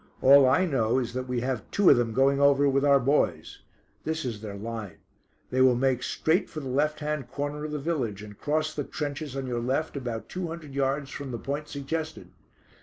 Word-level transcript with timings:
"All 0.19 0.49
I 0.49 0.65
know 0.65 0.97
is 0.97 1.13
that 1.13 1.27
we 1.27 1.41
have 1.41 1.69
two 1.69 1.91
of 1.91 1.95
them 1.95 2.11
going 2.11 2.41
over 2.41 2.67
with 2.67 2.83
our 2.83 2.99
boys. 2.99 3.59
This 4.03 4.25
is 4.25 4.41
their 4.41 4.55
line; 4.55 4.97
they 5.51 5.61
will 5.61 5.75
make 5.75 6.01
straight 6.01 6.49
for 6.49 6.59
the 6.59 6.67
left 6.69 7.01
hand 7.01 7.29
corner 7.29 7.65
of 7.65 7.71
the 7.71 7.77
village, 7.77 8.23
and 8.23 8.35
cross 8.35 8.73
the 8.73 8.83
trenches 8.83 9.35
on 9.35 9.45
your 9.45 9.61
left 9.61 9.95
about 9.95 10.27
two 10.27 10.47
hundred 10.47 10.73
yards 10.73 11.11
from 11.11 11.29
the 11.29 11.37
point 11.37 11.67
suggested. 11.67 12.29